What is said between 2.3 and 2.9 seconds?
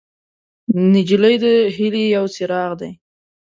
څراغ